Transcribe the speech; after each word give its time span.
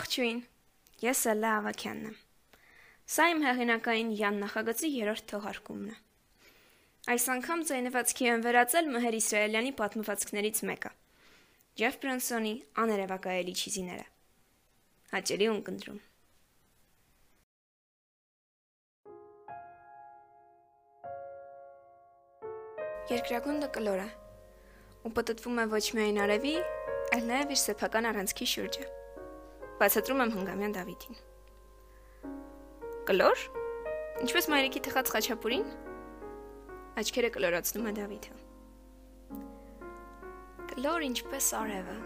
Ողջույն։ 0.00 0.38
Ես 1.04 1.20
Ալլա 1.28 1.48
Ավակյանն 1.58 2.04
եմ։ 2.08 2.12
Սա 3.12 3.24
իմ 3.30 3.42
հեղինակային 3.44 4.10
Յան 4.16 4.36
նախագծի 4.40 4.88
երրորդ 4.94 5.24
թողարկումն 5.28 5.88
է։ 5.92 5.96
Այս 7.12 7.26
անգամ 7.34 7.64
ձայնվածքի 7.68 8.28
եմ 8.30 8.44
վերածել 8.46 8.86
Մհեր 8.94 9.16
Իսրայելյանի 9.18 9.72
պատմվածքներից 9.80 10.60
մեկը։ 10.70 10.92
Ջեֆ 11.80 11.98
Բրոնսոնի 12.04 12.52
աներևակայելի 12.84 13.54
չիզիները։ 13.60 14.06
Հաճելի 15.10 15.50
ունկնդրում։ 15.50 15.98
Երկրագունդը 23.10 23.68
կլոր 23.76 24.00
է 24.06 24.08
ու 25.04 25.12
պատտվում 25.20 25.60
է 25.60 25.68
ոչ 25.76 25.84
միայն 25.98 26.24
արևի, 26.24 26.56
այլ 27.18 27.30
նաև 27.34 27.54
իր 27.56 27.62
սեփական 27.66 28.10
առանցքի 28.14 28.50
շուրջը։ 28.54 28.88
Բացատրում 29.80 30.18
եմ 30.20 30.32
հնգամյան 30.34 30.72
Դավիթին։ 30.76 31.18
Կլոր։ 33.08 33.44
Ինչպես 34.26 34.48
մայրիկի 34.52 34.82
թխած 34.84 35.12
խաչապուրին։ 35.14 35.62
Աչքերը 37.00 37.30
կլորացնում 37.36 37.88
է 37.88 37.92
Դավիթը։ 37.96 38.34
Կլոր 40.74 41.06
ինչպես 41.08 41.48
արևը։ 41.62 41.96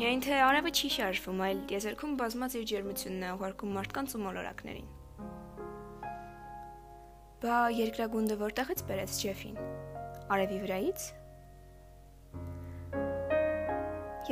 Միայն 0.00 0.26
թե 0.26 0.42
արևը 0.48 0.74
չի 0.74 0.92
շարժվում, 0.96 1.44
այլ 1.46 1.62
եզերքում 1.76 2.18
բազմած 2.24 2.58
իր 2.58 2.68
ջերմությունն 2.72 3.22
է 3.22 3.32
ուղարկում 3.38 3.78
մարդկանց 3.78 4.18
ու 4.18 4.22
մոլորակներին։ 4.26 4.92
Բա 7.46 7.62
երկրագունդը 7.78 8.42
որտեղից 8.42 8.86
բերեց 8.90 9.22
Ջեֆին։ 9.22 9.64
Արևի 10.34 10.62
վրայից։ 10.66 11.08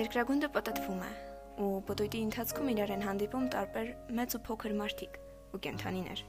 Երկրագունդը 0.03 0.57
պատտվում 0.59 1.03
է 1.07 1.30
ու 1.61 1.83
պտույտի 1.89 2.21
ընթացքում 2.27 2.71
իրար 2.73 2.93
են 2.95 3.05
հանդիպում 3.05 3.47
տարբեր 3.55 3.91
մեծ 4.17 4.37
ու 4.39 4.41
փոքր 4.47 4.75
մարդիկ 4.81 5.19
ու 5.51 5.61
կենթանիներ։ 5.67 6.25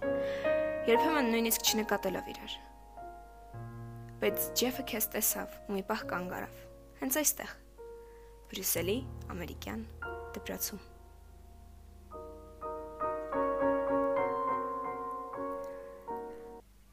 Երբեմն 0.92 1.32
նույնիսկ 1.32 1.72
չնկատելով 1.72 2.30
իրար։ 2.36 2.60
Բայց 4.22 4.48
Ջեֆը 4.62 4.88
քեզ 4.92 5.10
տեսավ 5.16 5.60
ու 5.64 5.78
մի 5.78 5.88
պահ 5.88 6.06
կանգ 6.12 6.38
առավ։ 6.42 6.62
Հենց 7.02 7.20
այստեղ։ 7.24 7.58
Բրյուսելի 8.52 8.98
ամերիկյան 9.32 9.86
դպրոցում։ 10.36 10.91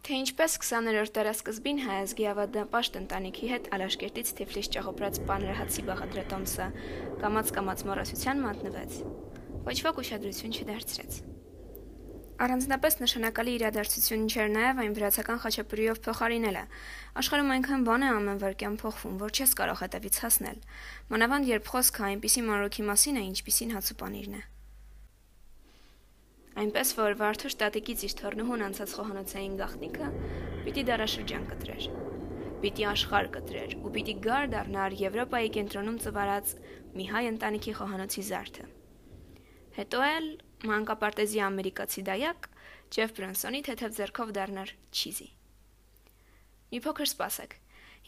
Թե 0.08 0.16
ինչպես 0.24 0.54
20-րդ 0.64 1.10
դարաշրջին 1.18 1.80
հայազգի 1.84 2.26
ավանդապաշտ 2.30 2.94
ընտանիքի 3.02 3.48
հետ 3.50 3.66
Ալաշկերտից 3.76 4.30
Թիֆլիս 4.38 4.70
ճաղոպրած 4.72 5.18
Պաներհացի 5.28 5.84
Բաղադրատոմսը 5.84 6.68
կամած-կամած 7.20 7.84
մոռացության 7.90 8.40
մատնվեց։ 8.46 8.96
Ոչ 9.68 9.76
ոք 9.84 10.00
ուշադրություն 10.04 10.56
չդարձրեց։ 10.56 11.20
Առանձնապես 12.48 12.98
նշանակալի 13.04 13.56
իրադարձություն 13.60 14.26
չէր 14.32 14.52
նաև 14.56 14.84
այն 14.88 14.96
վրացական 14.96 15.42
խաչապուրիով 15.44 16.04
փոխարինելը։ 16.08 16.66
Աշխարհում 17.20 17.56
այնքան 17.58 17.88
բան 17.92 18.08
է 18.08 18.12
ամեն 18.16 18.44
վարքյան 18.48 18.78
փոխվում, 18.80 19.18
որ 19.28 19.34
չես 19.36 19.58
կարող 19.60 19.82
հետևից 19.84 20.22
հասնել։ 20.24 20.62
Մանավանդ 21.12 21.52
երբ 21.52 21.74
խոսքը 21.74 22.08
այնպիսի 22.14 22.46
մանրոքի 22.48 22.92
մասին 22.94 23.18
է, 23.20 23.26
ինչպիսին 23.34 23.76
հացուպանիրն 23.76 24.38
է։ 24.40 24.48
Այնպես 26.58 26.90
որ 26.98 27.14
Վարդուշ 27.20 27.54
տատիկից 27.60 28.00
իր 28.08 28.14
թորնուհուն 28.18 28.62
անցած 28.66 28.92
խոհանոցային 28.98 29.52
գաղտնիքը 29.60 30.06
պիտի 30.64 30.82
դարաշրջան 30.88 31.44
կտրեր։ 31.50 31.84
Պիտի 32.62 32.86
աշխարհ 32.92 33.28
կտրեր 33.36 33.74
ու 33.78 33.92
պիտի 33.94 34.14
գար 34.24 34.48
դառնար 34.54 34.96
Եվրոպայի 34.98 35.52
կենտրոնում 35.54 35.98
ծվարած 36.02 36.54
մի 36.98 37.04
հայ 37.12 37.22
ընտանիքի 37.28 37.74
խոհանոցի 37.78 38.24
զարդը։ 38.28 38.66
Հետո 39.78 40.00
էլ 40.08 40.26
մանկապարտեզի 40.72 41.42
ամերիկացի 41.46 42.04
դայակ 42.08 42.48
Ջեֆ 42.96 43.14
Բրոնսոնի 43.18 43.60
թեթև 43.68 43.94
ձեռքով 44.00 44.32
դառնար 44.40 44.72
չիզի։ 44.90 45.28
Մի 46.74 46.80
փոքր 46.88 47.10
սպասեք։ 47.12 47.54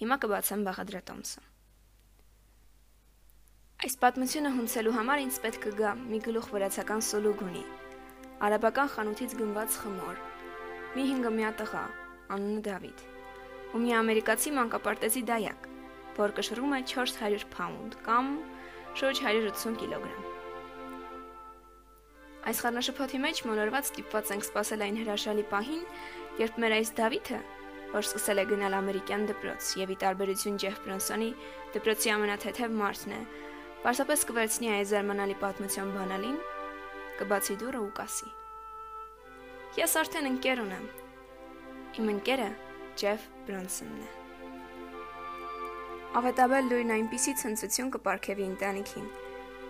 Հիմա 0.00 0.16
կբացեմ 0.24 0.64
բաղադրատոմսը։ 0.66 1.44
Այս 3.86 3.94
պատմությունը 4.02 4.50
հունցելու 4.58 4.96
համար 4.98 5.22
ինձ 5.28 5.38
պետք 5.44 5.62
կգա 5.68 5.94
մի 6.00 6.18
գլուխ 6.26 6.50
վրացական 6.52 7.06
սոլուգունի, 7.06 7.62
արաբական 8.46 8.88
խանութից 8.94 9.34
գնված 9.40 9.74
խմոր։ 9.82 10.20
Մի 10.94 11.02
5-ամյա 11.10 11.50
տղա, 11.60 11.82
անունը 12.36 12.62
Դավիթ, 12.66 13.02
ու 13.74 13.80
մի 13.82 13.92
ամերիկացի 13.98 14.52
մանկապարտեզի 14.56 15.22
դայակ, 15.30 15.68
որ 16.16 16.34
կշռում 16.38 16.72
է 16.76 16.80
400 16.92 17.44
փաունդ 17.52 17.98
կամ 18.06 18.30
շուրջ 19.00 19.20
180 19.26 19.76
կիլոգրամ։ 19.82 20.26
Այս 22.50 22.62
խառնաշփոթի 22.64 23.20
մեջ 23.26 23.42
մոլորված 23.50 23.90
ստիպված 23.90 24.32
ենք 24.34 24.46
սпасել 24.48 24.84
այն 24.86 24.98
հրաշալի 25.02 25.44
պահին, 25.50 25.84
երբ 26.40 26.58
մեր 26.64 26.76
այս 26.80 26.94
Դավիթը, 27.00 27.40
որ 27.90 28.06
սկսել 28.06 28.40
է 28.40 28.44
գնալ 28.54 28.76
ամերիկյան 28.80 29.28
դպրոց 29.30 29.70
եւ 29.82 29.92
ի 29.92 29.96
տարբերություն 30.00 30.58
Ջեֆ 30.64 30.82
Բրոնսոնի 30.86 31.30
դպրոցի 31.76 32.12
ամենաթեթև 32.16 32.76
մարդն 32.80 33.16
է, 33.18 33.20
Պարզապես 33.80 34.22
կվերցնի 34.28 34.68
այս 34.74 34.88
զարմանալի 34.90 35.34
պատմության 35.40 35.92
բանալին 35.94 36.34
կբացի 37.20 37.56
դուռը 37.60 37.80
ու 37.84 37.90
կասի. 38.00 38.30
Ես 39.76 39.96
արդեն 40.00 40.28
ընկեր 40.30 40.60
ունեմ։ 40.64 40.86
Իմ 42.00 42.08
ընկերը 42.14 42.46
Ջեֆ 43.00 43.26
Բրոնսոնն 43.46 44.00
է։ 44.06 44.08
Ավետաբել 46.20 46.70
լույն 46.72 46.92
այնպիսի 46.96 47.34
ցնծություն 47.42 47.90
կպարգևի 47.94 48.46
ընտանիքին, 48.50 49.04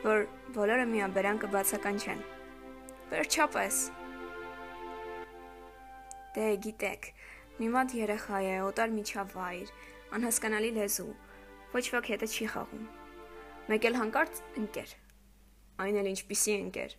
որ 0.06 0.22
բոլորը 0.56 0.86
միաբերան 0.92 1.40
կբացականչեն։ 1.42 2.22
Վերջապես։ 3.10 3.82
Դե 6.38 6.48
գիտեք, 6.64 7.10
մի 7.60 7.68
մատ 7.74 7.94
երեխա 7.98 8.40
է, 8.46 8.56
օտար 8.70 8.96
միջավայր, 8.96 9.74
անհասկանալի 10.16 10.72
լեզու, 10.78 11.12
ոչ 11.74 11.84
ոք 11.98 12.10
հետը 12.14 12.30
չի 12.30 12.50
խաղում։ 12.54 12.88
Մեկ 13.70 13.86
էլ 13.90 14.00
հանկարծ 14.00 14.42
ընկեր։ 14.64 14.96
Այն 15.84 16.00
էլ 16.00 16.10
ինչպիսի 16.14 16.56
ընկեր 16.60 16.96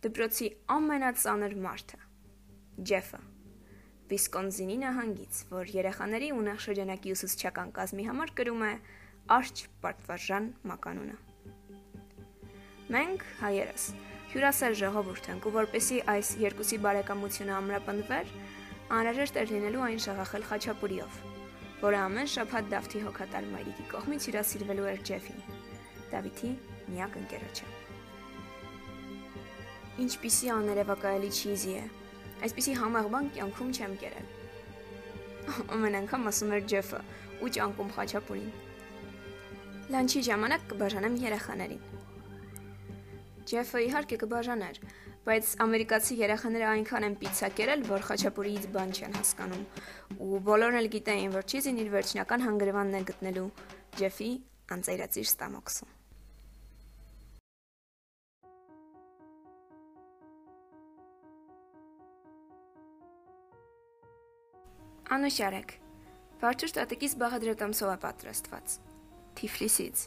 դպրոցի 0.00 0.46
ամենածանր 0.72 1.54
մարդը՝ 1.60 1.98
Ջեֆը։ 2.88 3.18
Վիսկոնսինի 4.10 4.76
նահանգից, 4.80 5.40
որ 5.50 5.72
երեխաների 5.74 6.30
ունեղ 6.36 6.62
շրջանակի 6.64 7.12
ուսուցչական 7.14 7.72
կազմի 7.76 8.06
համար 8.08 8.32
կրում 8.38 8.64
է 8.64 8.70
Արջ 9.36 9.60
Պարտվարժան 9.82 10.46
մականունը։ 10.70 11.18
Մենք 12.96 13.26
հայերս 13.42 13.84
հյուրասեր 14.32 14.78
ժողովուրդ 14.80 15.30
ենք 15.34 15.50
ու 15.50 15.54
որպեսի 15.58 16.00
այս 16.14 16.32
երկուսի 16.46 16.80
բարեկամությունը 16.88 17.54
ամրապնդվեր, 17.60 18.34
անհրաժեշտ 18.96 19.38
էր 19.44 19.52
լինելու 19.52 19.86
այն 19.90 20.02
շաղախել 20.06 20.48
խաչապուրիով, 20.48 21.20
որը 21.84 22.02
ամեն 22.08 22.32
շաբաթ 22.38 22.72
Դավթի 22.72 23.04
հոգատար 23.04 23.52
մայրիկի 23.52 23.86
կողմից 23.92 24.30
հյուրասիրվելու 24.30 24.90
էր 24.96 25.06
Ջեֆին, 25.12 25.46
Դավիթի 26.16 26.56
միակ 26.96 27.22
ընկերոջը։ 27.24 27.89
Ինչպիսի 29.98 30.50
աներևակայելի 30.54 31.30
չիզի 31.34 31.72
է։ 31.74 31.82
Այսպիսի 32.46 32.74
համեղ 32.78 33.08
բան 33.12 33.30
կյանքում 33.34 33.72
չեմ 33.74 33.96
կերել։ 34.00 34.28
Ամեն 35.74 35.96
անգամ 36.00 36.28
ասում 36.30 36.54
էր 36.56 36.62
Ջեֆը 36.70 37.00
ու 37.40 37.50
ճանկում 37.56 37.90
խաչապուրին։ 37.96 38.50
Լանչի 39.90 40.22
ժամանակ 40.30 40.66
կբաժանեմ 40.70 41.18
երեխաներին։ 41.24 41.82
Ջեֆը 43.50 43.80
իհարկե 43.90 44.18
կբաժաներ, 44.22 44.80
բայց 45.26 45.52
ամերիկացի 45.64 46.18
երեխաները 46.20 46.68
այնքան 46.70 47.06
են 47.10 47.16
պիցա 47.20 47.48
կերել, 47.58 47.86
որ 47.90 48.04
խաչապուրիից 48.08 48.68
բան 48.76 48.94
չեն 48.94 49.16
հասկանում, 49.18 49.64
ու 50.22 50.42
բոլորն 50.48 50.80
էլ 50.80 50.90
գիտեին, 50.96 51.34
որ 51.36 51.48
չիզին 51.50 51.80
իր 51.84 51.94
վերջնական 51.98 52.46
հանգրվանն 52.46 53.00
է 53.00 53.06
գտնելու 53.10 53.48
Ջեֆի 54.00 54.30
անծայրածիր 54.76 55.32
ստամոքսում։ 55.34 55.99
Անուշարեք։ 65.10 65.72
Վարչուշ 66.38 66.72
տատիկից 66.76 67.14
բաղադրատամսով 67.18 67.88
է 67.90 67.94
պատրաստված։ 68.04 68.74
Թիֆլիսից։ 69.40 70.02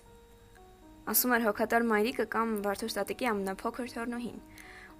Ասում 1.11 1.33
էր 1.35 1.43
հոգատար 1.43 1.85
մայրիկը 1.89 2.25
կամ 2.35 2.53
Վարչուշ 2.63 2.95
տատիկի 2.95 3.27
ամենափոքր 3.33 3.91
թորնոհին 3.97 4.37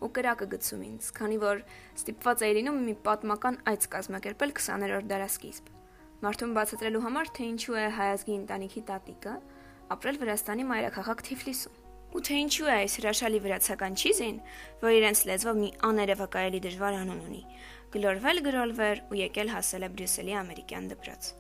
ու 0.04 0.10
կրակը 0.18 0.48
գցում 0.52 0.84
ինձ, 0.90 1.08
քանի 1.16 1.38
որ 1.46 1.64
ստիպված 2.02 2.44
էի 2.44 2.58
լինում 2.60 2.82
մի 2.90 2.96
պատմական 3.08 3.60
այց 3.72 3.88
կազմակերպել 3.96 4.54
20-րդ 4.60 5.10
դարաշրջին։ 5.14 5.72
Մարդուն 6.28 6.58
բացատրելու 6.60 7.06
համար, 7.08 7.32
թե 7.40 7.48
ինչու 7.54 7.80
է 7.80 7.88
հայազգի 8.04 8.36
ընտանիքի 8.44 8.84
տատիկը 8.92 9.38
ապրել 9.96 10.20
Վրաստանի 10.26 10.68
մայրաքաղաք 10.74 11.26
Թիֆլիսում։ 11.32 11.83
Ու 12.14 12.22
թե 12.22 12.36
ինչու 12.44 12.68
է 12.70 12.74
այս 12.74 12.96
հրաշալի 13.00 13.40
վրացական 13.44 13.96
չիզին, 13.98 14.36
որ 14.84 14.98
իրենց 15.00 15.22
լեզվով 15.30 15.56
մի 15.60 15.70
աներևակայելի 15.88 16.60
դժվար 16.66 16.98
անուն 17.00 17.24
ունի, 17.28 17.42
գլորվել 17.96 18.42
գրոլվեր 18.48 19.02
ու 19.10 19.18
եկել 19.18 19.50
հասել 19.54 19.88
է 19.88 19.90
Բրյուսելի 19.94 20.36
ամերիկյան 20.44 20.92
դպրոց։ 20.94 21.32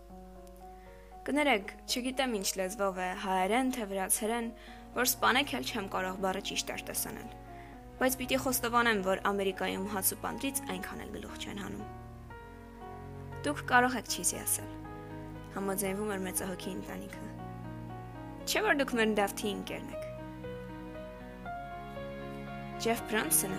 Կներեք, 1.23 1.69
չգիտեմ 1.87 2.33
ինչ 2.41 2.49
լեզվով 2.59 2.97
է, 2.99 3.09
հայերեն 3.23 3.69
թե 3.77 3.85
վրացերեն, 3.93 4.47
որ 4.97 5.09
սպանեք 5.13 5.53
էլ 5.57 5.69
չեմ 5.69 5.85
կարող 5.93 6.17
բառը 6.25 6.41
ճիշտ 6.49 6.73
արտասանել։ 6.73 7.29
Բայց 8.01 8.15
պիտի 8.19 8.37
խոստովանեմ, 8.43 9.01
որ 9.05 9.21
Ամերիկայում 9.29 9.85
հաց 9.93 10.09
ու 10.13 10.17
պանրից 10.23 10.61
այնքան 10.73 11.03
էլ 11.03 11.11
գլուխ 11.13 11.35
չեն 11.43 11.61
հանում։ 11.63 11.91
Դուք 13.45 13.61
կարող 13.69 13.97
եք 14.01 14.09
չիզի 14.13 14.39
ասել։ 14.43 14.71
Համաձայնվում 15.53 16.13
էր 16.17 16.23
մեծահոգի 16.27 16.73
ընտանիքը։ 16.73 17.27
Չէ՞ 18.43 18.65
որ 18.67 18.81
դուք 18.81 18.97
մեր 18.99 19.13
դավթի 19.21 19.53
ընկերն 19.53 19.93
եք։ 19.93 20.12
Ջեֆ 22.83 23.01
Բրանսոնը 23.07 23.57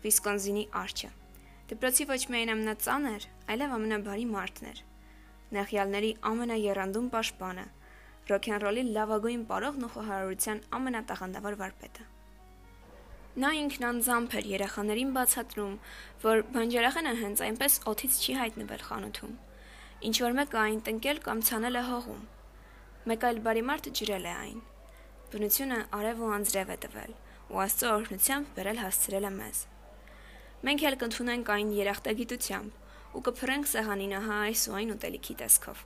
Վիսկոնսինի 0.00 0.60
արջը։ 0.80 1.08
Դպրոցի 1.68 2.04
ոչ 2.08 2.20
միայն 2.32 2.52
ամենածանր, 2.54 3.26
այլև 3.52 3.74
ամենաբարի 3.76 4.24
մարդն 4.30 4.68
էր։ 4.70 4.80
Նախյալների 5.56 6.12
ամենաերանդում 6.30 7.10
պաշտպանը, 7.12 7.66
ռոքենրոլի 8.30 8.86
լավագույն 8.94 9.42
պարողն 9.52 9.84
ու 9.84 9.92
խոհարարության 9.98 10.62
ամենատաղանդավոր 10.78 11.58
վարպետը։ 11.60 12.08
Նա 13.44 13.52
ինքն 13.58 13.86
անձամբ 13.90 14.38
էր 14.40 14.50
երեխաներին 14.54 15.12
բացատրում, 15.18 15.76
որ 16.24 16.42
բանջարախենը 16.56 17.14
հենց 17.20 17.46
այնպես 17.50 17.80
օթից 17.92 18.18
չի 18.24 18.40
հայտնվել 18.40 18.88
խանութում։ 18.88 19.38
Ինչ 20.08 20.16
որ 20.24 20.40
մեկը 20.40 20.62
այն 20.64 20.84
տնկել 20.88 21.24
կամ 21.28 21.46
ցանել 21.52 21.82
է 21.84 21.86
հողում։ 21.92 22.26
Մեկ 23.12 23.28
այլ 23.28 23.44
բարի 23.44 23.68
մարդ 23.68 23.94
ջրել 24.00 24.28
է 24.32 24.36
այն։ 24.48 24.60
Բնությունը 25.36 25.86
արև 26.00 26.22
ու 26.24 26.36
անձրև 26.38 26.70
է 26.72 26.76
տվել, 26.88 27.12
ու 27.48 27.60
Աստծո 27.64 27.92
օրհնությամբ 27.98 28.48
բերել 28.58 28.80
հասցրել 28.84 29.26
է 29.28 29.32
մեզ։ 29.38 29.60
Մենք 30.68 30.82
էլ 30.88 30.96
կընդունենք 31.02 31.52
այն 31.54 31.68
երախտագիտությամբ 31.78 33.16
ու 33.18 33.22
կփռենք 33.28 33.68
սեղանին 33.72 34.16
ահա 34.18 34.38
այս 34.48 34.64
ու 34.68 34.76
այն 34.78 34.92
ուտելիքի 34.94 35.36
տեսքով։ 35.42 35.84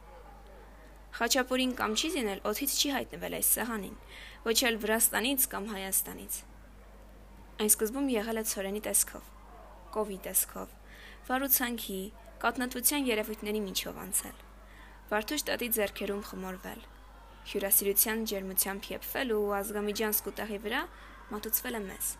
Խաչապուրին 1.12 1.72
կամ 1.78 1.94
չիզին 2.00 2.30
էլ 2.32 2.40
օթից 2.48 2.74
չի 2.82 2.90
հայտնվել 2.96 3.36
այս 3.38 3.48
սեղանին, 3.56 3.96
ոչ 4.48 4.58
էլ 4.68 4.78
Վրաստանից 4.82 5.44
կամ 5.52 5.66
Հայաստանից։ 5.72 6.38
Այն 7.62 7.70
սկզբում 7.72 8.08
եղել 8.16 8.40
է 8.40 8.44
ծորենի 8.52 8.82
տեսքով, 8.88 9.26
կովի 9.92 10.18
տեսքով, 10.26 10.72
վարուցանքի, 11.28 12.00
կատնատության 12.42 13.06
երևույթների 13.12 13.60
միջով 13.68 14.00
անցել։ 14.02 14.40
Վարդուշ 15.12 15.44
տատի 15.52 15.68
ձեռքերում 15.76 16.22
խմորվել, 16.32 16.80
հյուրասիրության 17.52 18.24
ջերմությամբ 18.32 18.88
եփվել 18.96 19.34
ու 19.36 19.52
ազգամիջյան 19.60 20.16
սկուտեղի 20.16 20.58
վրա 20.64 20.82
մատուցվել 21.30 21.78
է 21.78 21.82
մեզ։ 21.86 22.10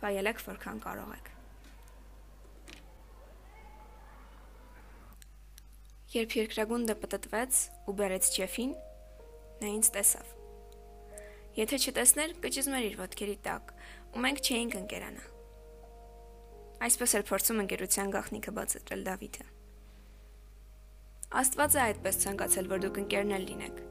Վայելեք 0.00 0.42
որքան 0.46 0.80
կարող 0.86 1.12
եք։ 1.18 1.30
Երբ 6.10 6.32
երկրագունդը 6.40 6.96
պտտվեց 7.04 7.58
ու 7.86 7.94
բերեց 8.00 8.30
Ջեֆին, 8.34 8.72
նա 9.60 9.68
ինձ 9.76 9.90
տեսավ։ 9.94 10.32
Եթե 11.60 11.78
չտեսներ, 11.84 12.34
կճզմեր 12.42 12.88
իր 12.88 12.98
ոտքերի 13.04 13.36
տակ, 13.46 13.72
ու 14.16 14.24
մենք 14.24 14.42
չէինք 14.42 14.76
ընկերանա։ 14.80 15.24
Այսպես 16.90 17.16
էլ 17.20 17.26
փորձում 17.30 17.64
ընկերության 17.66 18.12
գաղտնիքը 18.16 18.54
բացատրել 18.58 19.02
Դավիթը։ 19.10 19.48
Աստված 21.40 21.76
է 21.78 21.82
այդպես 21.86 22.22
ցանկացել, 22.24 22.70
որ 22.74 22.86
դուք 22.86 23.02
ընկերներ 23.04 23.44
լինեք։ 23.50 23.82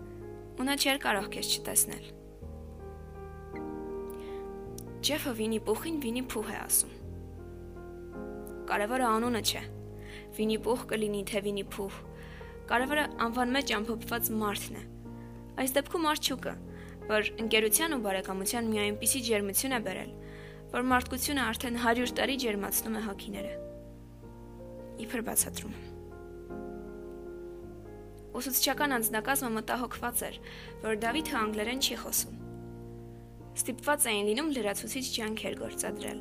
Ու 0.59 0.65
նա 0.67 0.79
չէր 0.83 1.05
կարող 1.05 1.29
քեզ 1.37 1.53
չտեսնել։ 1.59 2.18
Ջեֆը 4.99 5.31
Վինի 5.39 5.59
Պուխին 5.63 5.99
Վինի 6.03 6.21
Փուհ 6.31 6.49
է 6.51 6.55
ասում։ 6.59 6.95
Կարևորը 8.67 9.05
անունը 9.09 9.41
չէ։ 9.47 9.61
Վինի 10.35 10.57
Պուխ 10.65 10.81
կլինի 10.89 11.21
թե 11.29 11.41
Վինի 11.45 11.63
Փուհ։ 11.75 11.99
Կարևորը 12.71 13.05
անվան 13.25 13.53
մեջ 13.55 13.71
ամփոփված 13.79 14.31
մարդն 14.41 14.79
է։ 14.79 14.83
Այս 15.63 15.75
դեպքում 15.79 16.09
արդյունքը 16.09 16.53
որ 17.09 17.29
ընկերության 17.41 17.95
ու 17.95 18.01
բարեկամության 18.05 18.67
մի 18.69 18.81
այնպիսի 18.83 19.21
ջերմություն 19.29 19.73
է 19.73 19.79
բերել, 19.87 20.11
որ 20.75 20.83
մարդկությունը 20.91 21.45
արդեն 21.49 21.79
100 21.85 22.11
տարի 22.19 22.35
ջերմացնում 22.43 22.99
է 22.99 23.01
հոգիները։ 23.07 23.53
Իբր 25.07 25.25
բացատրում 25.29 25.79
եմ։ 25.79 25.87
Ուսուցչական 28.39 28.99
անձնակազմը 28.99 29.49
մտահոգված 29.57 30.23
էր, 30.29 30.37
որ 30.85 31.01
Դավիթը 31.07 31.35
անգլերեն 31.39 31.83
չի 31.87 31.99
խոսում։ 32.03 32.48
Ստիպված 33.59 34.05
էին 34.07 34.27
լինում 34.29 34.49
լրացուցիչ 34.55 35.01
ջանքեր 35.13 35.55
գործադրել, 35.59 36.19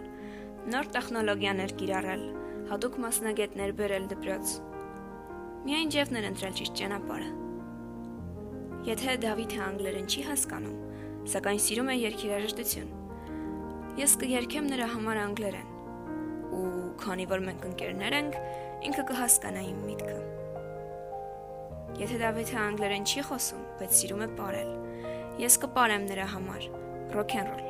նոր 0.72 0.88
տեխնոլոգիաներ 0.94 1.74
կիրառել, 1.78 2.22
հատուկ 2.70 2.96
մասնագետներ 3.04 3.74
բերել 3.78 4.08
դպրոց։ 4.10 4.54
Միայն 5.68 5.92
Ջեֆն 5.94 6.18
էր 6.18 6.26
ընտրել 6.32 6.56
ճիշտ 6.58 6.74
ճանապարհը։ 6.80 7.28
Եթե 8.88 9.14
Դավիթը 9.22 9.60
անգլերեն 9.68 10.10
չի 10.10 10.24
հասկանում, 10.30 10.80
սակայն 11.30 11.62
սիրում 11.62 11.92
է 11.92 11.96
երկիրաժշտություն, 11.98 12.90
ես 14.02 14.16
կերքեմ 14.24 14.72
նրա 14.74 14.90
համար 14.96 15.22
անգլերեն։ 15.28 15.70
Ու 16.58 16.72
քանի 17.04 17.28
որ 17.36 17.46
մենք 17.46 17.68
ընկերներ 17.70 18.18
ենք, 18.18 18.40
ինքը 18.90 19.06
կհասկանա 19.12 19.64
իմ 19.68 19.78
միտքը։ 19.92 20.18
Եթե 22.02 22.20
Դավիթը 22.26 22.60
անգլերեն 22.66 23.08
չի 23.14 23.26
խոսում, 23.30 23.64
բայց 23.78 23.96
սիրում 24.02 24.26
է 24.26 24.30
ապարել, 24.32 24.76
ես 25.46 25.62
կպարեմ 25.62 26.10
նրա 26.10 26.28
համար 26.34 26.70
ռոքենրոլ։ 27.16 27.64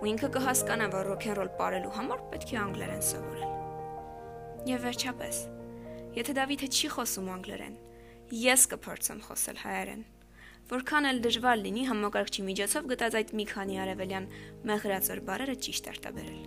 Ու 0.00 0.08
ինքը 0.10 0.28
կհասկանա, 0.34 0.86
որ 0.94 1.10
ռոքենրոլ 1.10 1.50
ապարելու 1.54 1.92
համար 1.96 2.22
պետք 2.30 2.54
է 2.54 2.58
անգլերեն 2.60 3.04
սովորել։ 3.10 3.52
Եվ 4.70 4.86
վերջապես, 4.86 5.42
եթե 6.20 6.34
Դավիթը 6.40 6.68
չի 6.70 6.88
խոսում 6.94 7.30
անգլերեն, 7.34 7.76
ես 8.40 8.66
կփորձեմ 8.70 9.20
խոսել 9.26 9.60
հայերեն։ 9.64 10.02
Որքան 10.70 11.08
էլ 11.10 11.20
դժվար 11.24 11.56
լինի 11.64 11.84
համակարգչի 11.88 12.42
միջոցով 12.46 12.88
գտած 12.92 13.16
այդ 13.20 13.32
մի 13.40 13.46
քանի 13.50 13.78
արևելյան 13.84 14.28
մեղրածոր 14.70 15.22
բարերը 15.30 15.56
ճիշտ 15.66 15.88
արտաբերել։ 15.94 16.42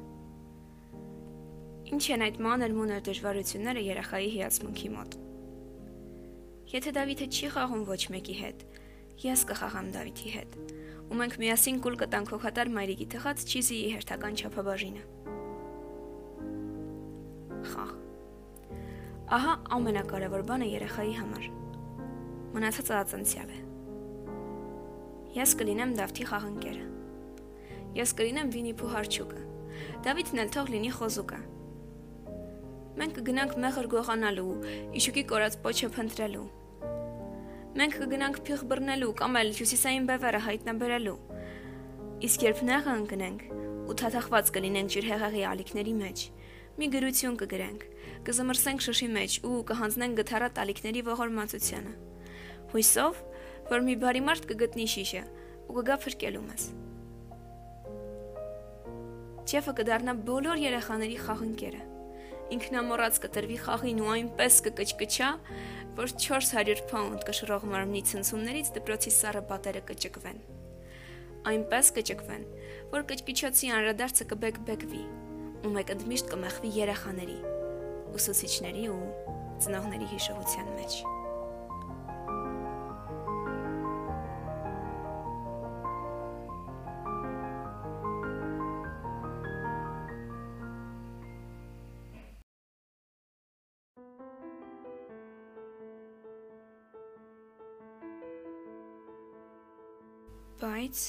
Ինչ 1.93 2.03
են 2.15 2.23
այդ 2.27 2.39
մանր 2.45 2.75
մուներ 2.77 3.01
դժվարությունները 3.09 3.81
երախայի 3.89 4.29
հիացմունքի 4.37 4.89
մոտ։ 4.93 5.17
Եթե 6.73 6.93
Դավիթը 6.95 7.27
չի 7.33 7.49
խաղում 7.53 7.83
ոչ 7.89 8.01
մեկի 8.15 8.35
հետ, 8.39 8.63
ես 9.23 9.43
կխաղամ 9.51 9.91
Դավիթի 9.93 10.31
հետ, 10.37 10.55
ու 11.13 11.17
մենք 11.19 11.35
միասին 11.37 11.75
կուլ 11.85 11.95
կտանք 12.01 12.31
հոգատար 12.33 12.69
մայրիկի 12.73 13.05
թխած 13.13 13.41
չիզիի 13.45 13.89
հերթական 13.93 14.37
չափաբաժինը։ 14.39 15.03
Խաղ։ 17.69 17.91
Ահա 19.37 19.53
ամենակարևոր 19.77 20.45
բանը 20.49 20.69
երեխայի 20.71 21.13
համար։ 21.19 21.45
Մնացածը 22.55 22.95
ածնցյալ 22.97 23.53
է։ 23.53 23.59
Ես 25.37 25.53
կլինեմ 25.61 25.93
Դավթի 26.01 26.27
խաղընկերը։ 26.33 26.89
Ես 28.01 28.15
կլինեմ 28.17 28.51
Վինիփու 28.57 28.91
հարճուկը։ 28.97 29.45
Դավիթն 30.09 30.43
էլ 30.43 30.51
թող 30.57 30.73
լինի 30.73 30.91
խոզուկը։ 30.97 31.41
Մենք 33.03 33.15
կգնանք 33.21 33.55
մեղր 33.61 33.93
գողանալու, 33.93 34.51
իշուկի 34.97 35.27
կորած 35.29 35.61
պոչը 35.61 35.93
փնտրելու։ 35.93 36.49
Մենք 37.73 37.95
կգնանք 38.03 38.35
փիղ 38.45 38.63
բռնելու 38.69 39.13
կամ 39.17 39.37
էլ 39.39 39.47
հյուսիսային 39.57 40.03
բևերը 40.05 40.39
հայտնաբերելու։ 40.45 41.13
Իսկ 42.27 42.43
երբ 42.45 42.59
նեղը 42.69 42.93
ընկնենք 42.99 43.45
ու 43.89 43.95
թաթախված 43.97 44.51
կլինենք 44.53 44.91
ջրհեղեղի 44.93 45.41
ալիքների 45.49 45.93
մեջ, 45.97 46.21
մի 46.77 46.89
գրություն 46.93 47.39
կգրենք, 47.41 47.85
կզմրսենք 48.29 48.85
շշի 48.85 49.09
մեջ 49.17 49.37
ու 49.49 49.57
կհանձնենք 49.73 50.19
գթառատ 50.21 50.61
ալիքների 50.63 51.01
ողորմածությանը։ 51.09 51.93
Հույսով, 52.75 53.23
որ 53.73 53.83
մի 53.89 53.95
բարի 54.05 54.21
մարդ 54.29 54.47
կգտնի 54.53 54.87
շիշը 54.93 55.23
ու 55.65 55.77
կգա 55.79 55.97
փրկելու 56.05 56.45
մեզ։ 56.45 56.67
Չեֆը 59.49 59.73
կդառնա 59.81 60.13
բոլոր 60.29 60.61
երեխաների 60.61 61.17
խաղընկերը։ 61.25 61.83
Ինքնամոռաց 62.53 63.17
կտրվի 63.23 63.57
խաղին 63.63 64.01
ու 64.03 64.09
այնպես 64.13 64.57
կկչկչա, 64.67 65.29
որ 65.97 66.13
400 66.17 66.83
պաունդ 66.89 67.25
կշռող 67.27 67.65
մարմնի 67.69 68.01
ցնցումներից 68.09 68.71
դպրոցի 68.79 69.13
սառը 69.13 69.43
պատերը 69.51 69.83
կճկվեն։ 69.91 70.39
Այնպես 71.53 71.91
կճկվեն, 71.99 72.45
որ 72.95 73.07
կճկիչոցի 73.13 73.73
անրադարձը 73.77 74.29
կբեկ-բեկվի, 74.33 75.03
ու 75.63 75.73
մեկ 75.77 75.95
ընդմիշտ 75.97 76.31
կմեղվի 76.33 76.75
երեխաների, 76.81 77.39
ուսուցիչների 78.17 78.87
ու 78.93 79.01
ծնողների 79.65 80.13
հիշողության 80.15 80.77
մեջ։ 80.79 81.03
Բայց 100.63 100.99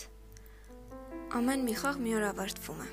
ամեն 1.39 1.61
մի 1.63 1.75
խաղ 1.79 1.99
մի 2.03 2.15
օր 2.19 2.25
ավարտվում 2.27 2.79
է։ 2.83 2.87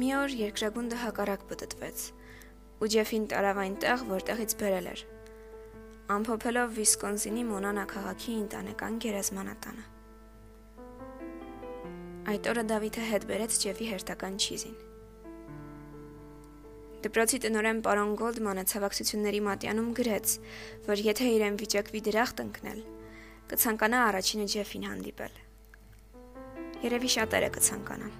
Մի 0.00 0.06
օր 0.16 0.36
երկրագունդը 0.38 1.00
հակառակ 1.02 1.42
պտտվեց, 1.50 2.04
ու 2.80 2.88
Ջեֆին 2.94 3.26
տարավ 3.32 3.60
այնտեղ, 3.64 4.04
որտեղից 4.12 4.54
բերել 4.62 4.88
էր, 4.94 5.02
ամփոփելով 6.16 6.72
Վիսկոնսինի 6.78 7.44
Մոնանա 7.50 7.84
քաղաքի 7.92 8.38
ընտանեկան 8.44 8.96
գերեզմանատանը։ 9.04 9.84
Այդ 12.32 12.50
օրը 12.54 12.66
Դավիթը 12.72 13.06
հետ 13.12 13.28
բերեց 13.34 13.60
Ջեֆի 13.66 13.92
հերթական 13.92 14.40
չիզին։ 14.40 14.82
Դպրոցի 17.04 17.44
տնօրեն 17.44 17.84
պարոն 17.84 18.16
Գոլդմանը 18.24 18.68
ցավակցությունների 18.72 19.44
մատյանում 19.44 19.94
գրեց, 20.00 20.36
որ 20.88 21.06
եթե 21.12 21.32
իրեն 21.36 21.58
վիճակվի 21.60 22.06
դրախտ 22.08 22.46
ընկնել, 22.48 22.84
կցանկանա 23.44 23.98
առաջինը 24.08 24.44
Ջեֆին 24.54 24.84
հանդիպել։ 24.88 25.34
Երևի 26.84 27.10
շատերը 27.14 27.50
կցանկանան։ 27.56 28.14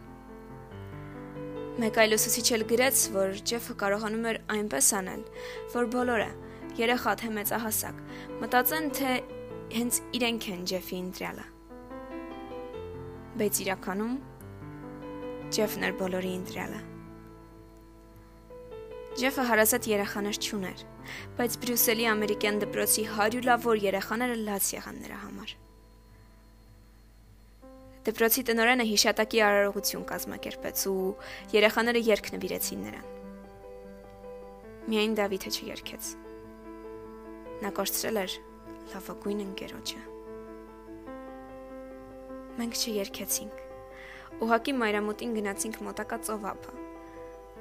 Մեկ 1.80 2.00
այլ 2.02 2.16
ուսուցիչ 2.18 2.44
էլ 2.56 2.64
գրեց, 2.74 3.00
որ 3.16 3.32
Ջեֆը 3.50 3.76
կարողանում 3.80 4.28
էր 4.30 4.40
այնպես 4.54 4.90
անել, 5.00 5.24
որ 5.74 5.90
բոլորը, 5.96 6.30
երեխա 6.84 7.16
թե 7.24 7.32
մեծահասակ, 7.40 8.00
մտածեն, 8.44 8.88
թե 9.00 9.12
հենց 9.74 10.00
իրենք 10.20 10.48
են 10.54 10.64
Ջեֆի 10.74 11.02
ընտրյալը։ 11.08 11.46
Բայց 13.40 13.62
իրականում 13.64 14.18
Ջեֆն 15.56 15.88
էր 15.88 16.02
բոլորի 16.04 16.34
ընտրյալը։ 16.44 16.88
Ջեֆը 19.14 19.42
հարազատ 19.46 19.84
երեխաներ 19.86 20.38
չուներ, 20.42 20.80
բայց 21.38 21.56
Բրյուսելի 21.62 22.06
ամերիկյան 22.10 22.56
դպրոցի 22.64 23.02
100 23.14 23.42
լավոր 23.46 23.78
երեխաները 23.84 24.38
լաց 24.42 24.70
եղան 24.74 24.96
նրա 25.04 25.18
համար։ 25.20 25.52
Դպրոցի 28.08 28.42
տնօրենը 28.48 28.86
հիշատակի 28.88 29.42
արարողություն 29.46 30.06
կազմակերպեց 30.08 30.82
ու 30.90 31.04
երեխաները 31.54 32.02
երգ 32.10 32.30
նվիրեցին 32.34 32.82
նրան։ 32.88 33.06
Միայն 34.90 35.14
Դավիթը 35.22 35.52
չերգեց։ 35.54 36.08
Նա 37.62 37.70
կորցրել 37.78 38.18
էր 38.24 38.34
լավագույն 38.94 39.44
ընկերոջը։ 39.44 40.02
Մենք 42.58 42.82
չերգեցինք։ 42.82 43.62
Ուղակի 44.42 44.74
մայրամուտին 44.82 45.38
գնացինք 45.38 45.80
մոտակա 45.86 46.20
ծովափը 46.26 46.83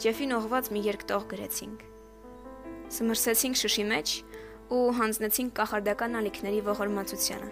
Ջեֆին 0.03 0.33
օղված 0.35 0.67
մի 0.75 0.79
երկտող 0.83 1.25
գրեցինք։ 1.31 1.83
Սմրսեցինք 2.91 3.55
շշի 3.55 3.83
մեջ 3.87 4.13
ու 4.75 4.79
հանձնեցինք 4.97 5.51
կախարդական 5.55 6.17
ալիքների 6.19 6.57
ողորմածությանը։ 6.65 7.51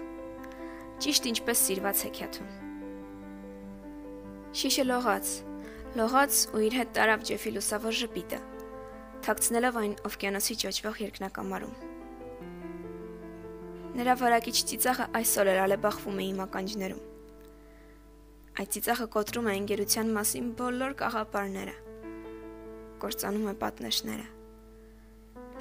Ճիշտ 1.05 1.29
ինչպես 1.31 1.61
սիրված 1.67 2.01
հեքիաթում։ 2.05 2.49
Շիշը 4.61 4.83
լողաց, 4.89 5.31
լողաց 6.01 6.39
ու 6.51 6.63
իր 6.67 6.75
հետ 6.75 6.91
տարավ 6.97 7.23
Ջեֆի 7.29 7.53
լուսավոր 7.55 7.95
ժպիտը, 8.01 8.39
թաքցնելով 9.27 9.79
այն 9.83 9.93
օվկիանոսի 10.11 10.57
ճոճվող 10.65 10.99
երկնակամարում։ 11.07 11.77
Նրա 14.01 14.17
վարակիչ 14.25 14.57
ծիծաղը 14.73 15.07
այսօր 15.21 15.53
էր 15.53 15.61
ալեբախվում 15.69 16.19
է 16.19 16.27
իմ 16.33 16.43
ականջներում։ 16.49 17.07
Այդ 18.59 18.75
ծիծաղը 18.75 19.09
կոտրում 19.15 19.47
է 19.47 19.55
ընկերության 19.61 20.13
մասին 20.19 20.51
բոլոր 20.59 20.97
կաղապարները 20.99 21.77
կործանում 23.03 23.49
է 23.51 23.55
պատնեշները։ 23.65 24.27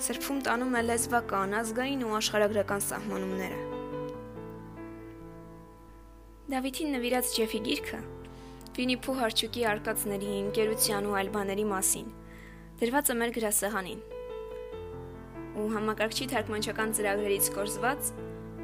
Սրբում 0.01 0.39
տանում 0.47 0.79
է 0.81 0.83
լեզվական, 0.87 1.59
ազգային 1.61 2.07
ու 2.07 2.15
աշխարհագրական 2.21 2.87
սահմանումները։ 2.87 3.61
Դավիթին 6.51 6.97
նվիրած 6.97 7.35
Ջեֆի 7.37 7.61
գիրքը 7.67 8.01
Վինի 8.81 8.97
Փուհ 9.05 9.19
հարճուկի 9.21 9.65
արկածների, 9.71 10.29
ընկերության 10.41 11.07
ու 11.11 11.17
այլ 11.21 11.31
բաների 11.35 11.65
մասին 11.69 12.07
դրված 12.81 13.11
է 13.13 13.17
մեր 13.21 13.33
գրասեղանին։ 13.37 13.99
Ու 15.61 15.67
համակարգչի 15.75 16.29
թարգմանչական 16.33 16.95
ծրագրերից 16.97 17.51
կորզված 17.57 18.13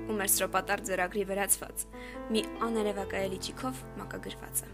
ու 0.07 0.17
մեր 0.21 0.31
սրոպատար 0.37 0.85
ծրագրի 0.89 1.27
վերածված 1.33 1.85
մի 2.33 2.45
աներևակայելի 2.71 3.43
ճիքով 3.49 3.83
մակագրված 4.01 4.65
է։ 4.65 4.71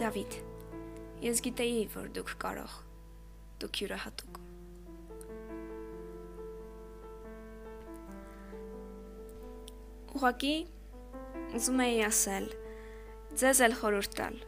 Դավիթ 0.00 0.40
Ես 1.22 1.38
գիտեի, 1.46 1.82
որ 1.92 2.06
դուք 2.16 2.30
կարող։ 2.42 2.72
Դուք 3.62 3.78
յուրահատուկ։ 3.78 4.38
Ուղղակի 10.18 10.50
ուզում 11.60 11.84
էի 11.84 12.02
ասել, 12.08 12.48
ձեզ 13.38 13.62
էլ 13.68 13.78
խորհուրդ 13.82 14.18
տալ։ 14.18 14.40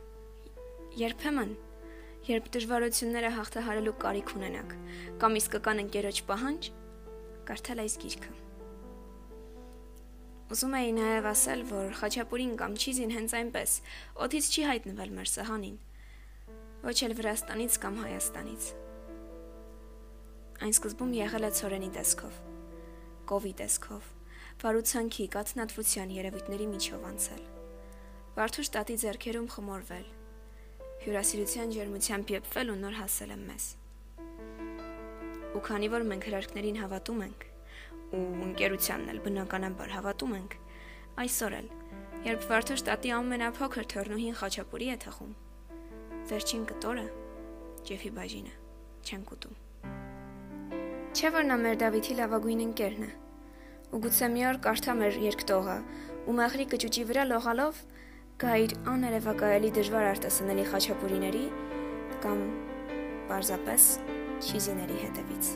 Երբեմն, 1.05 1.55
երբ 2.33 2.51
դժվարությունները 2.59 3.33
հաղթահարելու 3.39 3.95
կարիք 4.03 4.35
ունենաք, 4.35 4.77
կամ 5.23 5.41
իսկական 5.45 5.87
ընկերոջ 5.87 6.23
պահանջ, 6.27 6.71
կարդալ 7.55 7.87
այս 7.87 7.99
գիրքը։ 8.03 8.37
Ուզում 10.51 10.79
էի 10.83 10.93
նաև 10.99 11.33
ասել, 11.37 11.67
որ 11.71 11.99
խաչապուրին 12.03 12.55
կամ 12.59 12.79
չիզին 12.83 13.19
հենց 13.21 13.41
այնպես 13.45 13.81
օթից 14.27 14.55
չի 14.55 14.71
հայտնվել 14.75 15.19
մեր 15.23 15.37
սահանին 15.39 15.83
ոչ 16.85 16.99
էլ 17.07 17.15
Վրաստանից 17.17 17.77
կամ 17.81 17.95
Հայաստանից։ 17.97 18.65
Այն 20.65 20.73
սկզբում 20.77 21.13
եղել 21.17 21.47
է 21.47 21.49
ծորենի 21.57 21.87
տեսքով, 21.95 22.41
կովի 23.31 23.53
տեսքով, 23.61 24.09
վարուցանքի, 24.61 25.25
կաթնատվության 25.33 26.13
երևույթների 26.13 26.67
միջով 26.75 27.07
անցել։ 27.09 27.41
Վարդուշ 28.37 28.71
տատի 28.75 28.97
ձեռքերում 29.01 29.49
խմորվել, 29.55 30.05
հյուրասիրության 31.07 31.73
ջերմությամբ 31.79 32.35
եփվել 32.35 32.75
ու 32.75 32.77
նոր 32.85 32.99
հասել 33.01 33.33
եմ 33.33 33.47
մեզ։ 33.49 33.71
Ու 35.57 35.65
քանի 35.65 35.91
որ 35.95 36.07
մենք 36.13 36.29
հրարկներին 36.29 36.81
հավատում 36.85 37.25
ենք, 37.25 37.49
ու 38.13 38.27
ընկերությանն 38.51 39.15
էլ 39.15 39.23
բնականաբար 39.25 39.97
հավատում 39.97 40.37
ենք, 40.37 40.61
այսօր 41.25 41.59
էլ, 41.63 41.73
երբ 42.29 42.47
Վարդուշ 42.53 42.87
տատի 42.91 43.17
ամենափոքր 43.23 43.91
թորնուհին 43.95 44.39
խաչապուրի 44.45 44.93
է 44.95 45.01
թխում, 45.09 45.35
Վերջին 46.25 46.63
կտորը 46.65 47.03
Ջեֆի 47.85 48.11
բաժինը. 48.17 48.53
Չենք 49.05 49.33
ուտում։ 49.35 49.57
Չէ՞ 51.13 51.31
որ 51.35 51.45
նա 51.51 51.59
մեր 51.61 51.75
Դավիթի 51.83 52.15
լավագույն 52.21 52.63
ընկերն 52.65 53.05
է։ 53.05 53.11
Ու 53.93 54.01
գուցե 54.07 54.31
մի 54.33 54.47
օր 54.51 54.61
կարդա 54.65 54.95
մեր 55.01 55.19
երկտողը 55.25 55.77
ու 56.25 56.37
մեղրի 56.39 56.67
կճուճի 56.73 57.05
վրա 57.11 57.27
լողալով 57.29 57.83
գա 58.41 58.55
իր 58.65 58.75
աներևակայելի 58.95 59.75
դժվար 59.81 60.09
արտասանելի 60.15 60.65
խաչապուրիների 60.73 61.45
կամ 62.25 62.43
պարզապես 63.29 63.93
չիզիների 64.49 64.99
հետևից։ 65.05 65.55